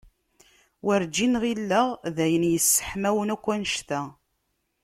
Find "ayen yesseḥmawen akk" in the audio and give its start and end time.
2.25-3.45